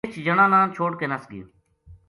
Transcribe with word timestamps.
رِچھ 0.07 0.19
جنا 0.25 0.45
نا 0.53 0.59
چھوڈ 0.75 0.91
کے 0.99 1.05
نَس 1.11 1.23
گیو 1.31 1.45